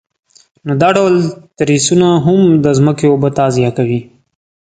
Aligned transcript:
نو 0.65 0.73
دا 0.81 0.89
ډول 0.97 1.15
تریسونه 1.59 2.07
هم 2.25 2.39
د 2.63 2.65
ځمکې 2.77 3.05
اوبه 3.09 3.29
تغذیه 3.37 3.71
کوي. 3.77 4.01